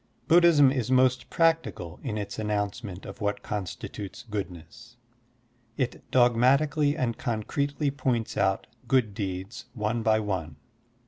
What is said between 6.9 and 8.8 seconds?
and concretely points out